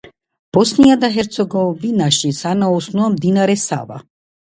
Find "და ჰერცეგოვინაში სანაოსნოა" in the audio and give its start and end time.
1.03-3.15